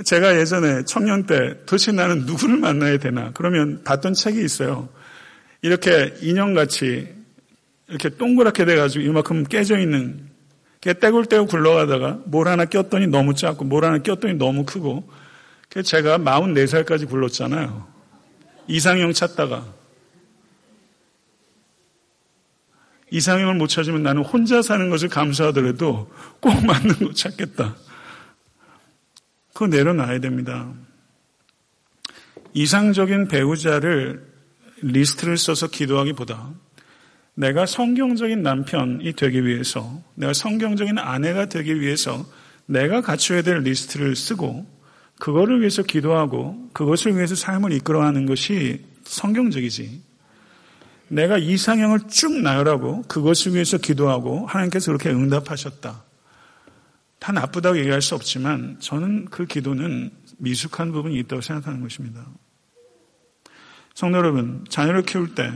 [0.04, 3.30] 제가 예전에 청년 때 도대체 나는 누구를 만나야 되나.
[3.32, 4.88] 그러면 봤던 책이 있어요.
[5.62, 7.14] 이렇게 인형같이
[7.88, 10.28] 이렇게 동그랗게 돼가지고 이만큼 깨져 있는
[10.80, 15.08] 떼굴떼굴 굴러가다가 뭘 하나 꼈더니 너무 작고 뭘 하나 꼈더니 너무 크고
[15.82, 17.86] 제가 44살까지 굴렀잖아요.
[18.68, 19.66] 이상형 찾다가
[23.10, 26.10] 이상형을 못 찾으면 나는 혼자 사는 것을 감수하더라도
[26.40, 27.76] 꼭 맞는 거 찾겠다.
[29.52, 30.72] 그거 내려놔야 됩니다.
[32.54, 34.26] 이상적인 배우자를
[34.82, 36.52] 리스트를 써서 기도하기보다
[37.34, 42.24] 내가 성경적인 남편이 되기 위해서, 내가 성경적인 아내가 되기 위해서
[42.66, 44.73] 내가 갖춰야 될 리스트를 쓰고
[45.18, 50.02] 그거를 위해서 기도하고 그것을 위해서 삶을 이끌어가는 것이 성경적이지.
[51.08, 56.02] 내가 이상형을 쭉 나열하고 그것을 위해서 기도하고 하나님께서 그렇게 응답하셨다.
[57.18, 62.26] 다 나쁘다고 얘기할 수 없지만 저는 그 기도는 미숙한 부분이 있다고 생각하는 것입니다.
[63.94, 65.52] 성도 여러분, 자녀를 키울 때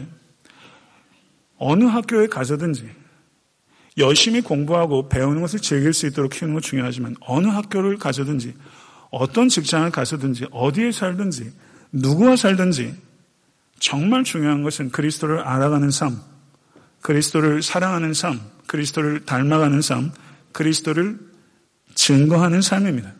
[1.59, 2.89] 어느 학교에 가서든지
[3.99, 8.55] 열심히 공부하고 배우는 것을 즐길 수 있도록 키우는 건 중요하지만 어느 학교를 가서든지
[9.11, 11.53] 어떤 직장을 가서든지 어디에 살든지
[11.93, 12.95] 누구와 살든지
[13.79, 16.21] 정말 중요한 것은 그리스도를 알아가는 삶,
[17.01, 20.13] 그리스도를 사랑하는 삶, 그리스도를 닮아가는 삶,
[20.53, 21.19] 그리스도를
[21.95, 23.13] 증거하는 삶입니다.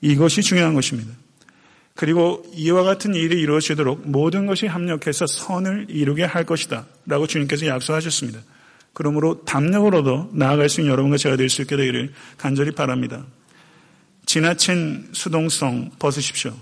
[0.00, 1.12] 이것이 중요한 것입니다.
[1.94, 6.86] 그리고 이와 같은 일이 이루어지도록 모든 것이 합력해서 선을 이루게 할 것이다.
[7.06, 8.40] 라고 주님께서 약속하셨습니다.
[8.92, 13.24] 그러므로 담력으로도 나아갈 수 있는 여러분과 제가 될 수 있게 되기를 간절히 바랍니다.
[14.32, 16.54] 지나친 수동성 벗으십시오.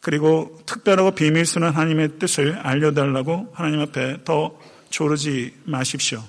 [0.00, 4.54] 그리고 특별하고 비밀스러운 하나님의 뜻을 알려달라고 하나님 앞에 더
[4.90, 6.22] 조르지 마십시오.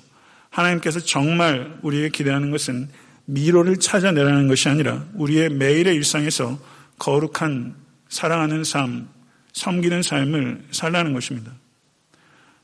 [0.48, 2.88] 하나님께서 정말 우리에게 기대하는 것은
[3.26, 6.58] 미로를 찾아내라는 것이 아니라 우리의 매일의 일상에서
[6.98, 7.74] 거룩한
[8.08, 9.10] 사랑하는 삶,
[9.52, 11.52] 섬기는 삶을 살라는 것입니다.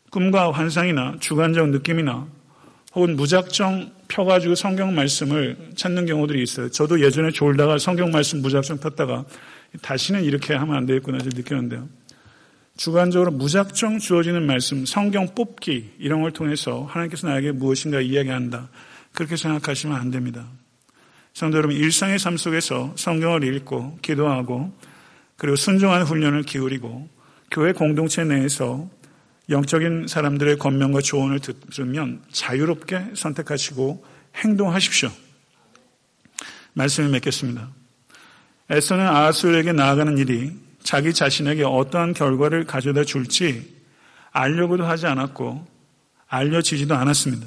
[0.08, 2.26] 꿈과 환상이나 주관적 느낌이나
[2.94, 6.70] 혹은 무작정 펴가지고 성경 말씀을 찾는 경우들이 있어요.
[6.70, 9.24] 저도 예전에 졸다가 성경 말씀 무작정 폈다가
[9.82, 11.88] 다시는 이렇게 하면 안 되겠구나 느꼈는데요.
[12.76, 18.70] 주관적으로 무작정 주어지는 말씀, 성경 뽑기 이런 걸 통해서 하나님께서 나에게 무엇인가 이야기한다.
[19.12, 20.46] 그렇게 생각하시면 안 됩니다.
[21.34, 24.72] 성도 여러분, 일상의 삶 속에서 성경을 읽고 기도하고
[25.36, 27.08] 그리고 순종하는 훈련을 기울이고
[27.50, 28.88] 교회 공동체 내에서
[29.50, 34.04] 영적인 사람들의 권면과 조언을 들으면 자유롭게 선택하시고
[34.36, 35.10] 행동하십시오.
[36.74, 37.68] 말씀을 맺겠습니다.
[38.70, 43.76] 에서는 아하수에게 나아가는 일이 자기 자신에게 어떠한 결과를 가져다 줄지
[44.30, 45.66] 알려고도 하지 않았고
[46.28, 47.46] 알려지지도 않았습니다.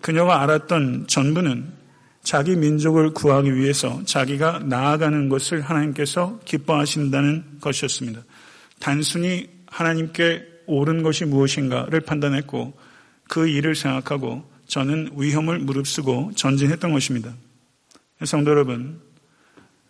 [0.00, 1.72] 그녀가 알았던 전부는
[2.24, 8.22] 자기 민족을 구하기 위해서 자기가 나아가는 것을 하나님께서 기뻐하신다는 것이었습니다.
[8.80, 12.74] 단순히 하나님께 옳은 것이 무엇인가를 판단했고
[13.28, 17.32] 그 일을 생각하고 저는 위험을 무릅쓰고 전진했던 것입니다.
[18.24, 19.00] 성도 여러분,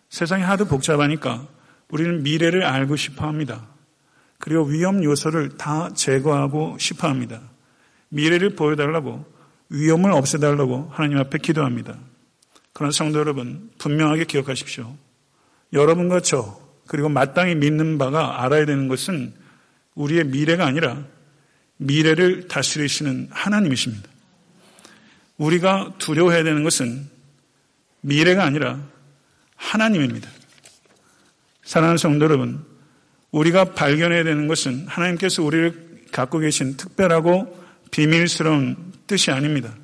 [0.09, 1.47] 세상이 하도 복잡하니까
[1.89, 3.67] 우리는 미래를 알고 싶어 합니다.
[4.39, 7.41] 그리고 위험 요소를 다 제거하고 싶어 합니다.
[8.09, 9.25] 미래를 보여달라고
[9.69, 11.97] 위험을 없애달라고 하나님 앞에 기도합니다.
[12.73, 14.95] 그런 성도 여러분, 분명하게 기억하십시오.
[15.73, 19.33] 여러분과 저, 그리고 마땅히 믿는 바가 알아야 되는 것은
[19.95, 21.03] 우리의 미래가 아니라
[21.77, 24.07] 미래를 다스리시는 하나님이십니다.
[25.37, 27.09] 우리가 두려워해야 되는 것은
[28.01, 28.79] 미래가 아니라
[29.55, 30.29] 하나님입니다.
[31.63, 32.63] 사랑하는 성도 여러분,
[33.31, 39.75] 우리가 발견해야 되는 것은 하나님께서 우리를 갖고 계신 특별하고 비밀스러운 뜻이 아닙니다.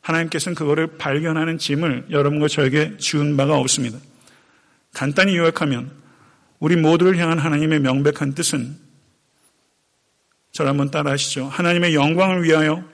[0.00, 3.98] 하나님께서는 그거를 발견하는 짐을 여러분과 저에게 지운 바가 없습니다.
[4.92, 5.90] 간단히 요약하면
[6.60, 8.83] 우리 모두를 향한 하나님의 명백한 뜻은
[10.54, 11.46] 저를 한번 따라 하시죠.
[11.46, 12.84] 하나님의 영광을 위하여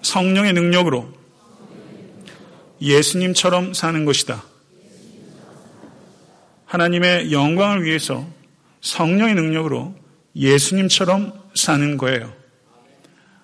[0.00, 1.12] 성령의 능력으로
[2.80, 4.42] 예수님처럼 사는 것이다.
[6.64, 8.26] 하나님의 영광을 위해서
[8.80, 9.94] 성령의 능력으로
[10.34, 12.32] 예수님처럼 사는 거예요.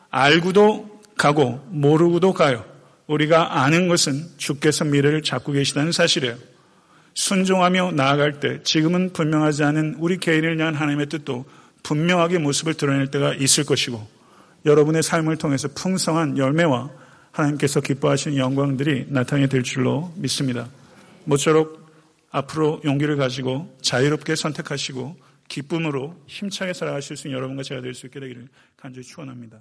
[0.08, 2.64] 알고도 가고 모르고도 가요.
[3.06, 6.36] 우리가 아는 것은 주께서 미래를 잡고 계시다는 사실이에요.
[7.12, 11.44] 순종하며 나아갈 때 지금은 분명하지 않은 우리 개인을 위한 하나님의 뜻도
[11.85, 14.05] 분명하게 모습을 드러낼 때가 있을 것이고
[14.66, 16.91] 여러분의 삶을 통해서 풍성한 열매와
[17.30, 20.68] 하나님께서 기뻐하시는 영광들이 나타나게 될 줄로 믿습니다.
[21.24, 21.85] 모쪼록
[22.30, 25.16] 앞으로 용기를 가지고 자유롭게 선택하시고
[25.49, 29.59] 기쁨으로 힘차게 살아가실 수 있는 여러분과 제가 될 수 있게 되기를 간절히 축원합니다.